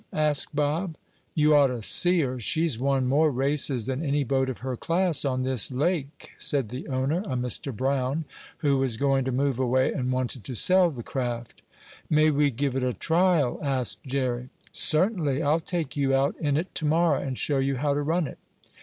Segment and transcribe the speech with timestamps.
[0.17, 0.95] asked Bob.
[1.35, 2.39] "You ought to see her!
[2.39, 6.87] She's won more races than any boat of her class on this lake," said the
[6.87, 7.71] owner, a Mr.
[7.71, 8.25] Brown,
[8.65, 11.61] who was going to move away and wanted to sell the craft.
[12.09, 14.49] "May we give it a trial?" asked Jerry.
[14.71, 15.43] "Certainly.
[15.43, 18.39] I'll take you out in it to morrow and show you how to run it."